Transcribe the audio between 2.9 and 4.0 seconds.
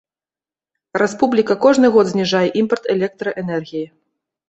электраэнергіі.